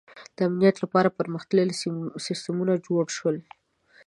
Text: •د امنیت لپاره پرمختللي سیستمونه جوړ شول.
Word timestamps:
•د 0.35 0.37
امنیت 0.47 0.75
لپاره 0.83 1.15
پرمختللي 1.19 1.75
سیستمونه 2.25 2.73
جوړ 2.85 3.03
شول. 3.17 3.37